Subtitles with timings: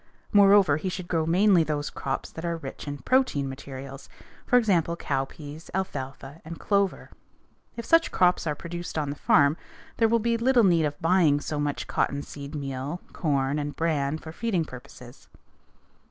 [0.33, 4.09] Moreover, he should grow mainly those crops that are rich in protein materials,
[4.47, 7.11] for example, cowpeas, alfalfa, and clover.
[7.77, 9.57] If such crops are produced on the farm,
[9.97, 14.17] there will be little need of buying so much cotton seed meal, corn, and bran
[14.17, 15.27] for feeding purposes.